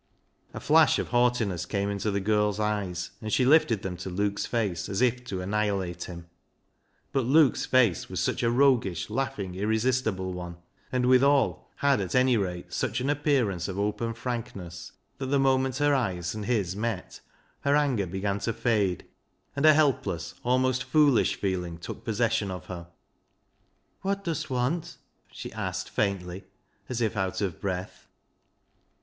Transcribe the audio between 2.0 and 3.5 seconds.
the girl's eyes, and she